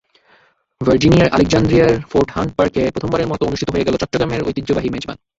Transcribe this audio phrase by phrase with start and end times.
[0.81, 5.17] ভার্জিনিয়ার আলেকজান্দ্রিয়ার Fort Hunt পার্কে প্রথমবারের মতো অনুষ্ঠিত হয়ে গেল চট্টগ্রামের ঐতিহ্যবাহী মেজবান।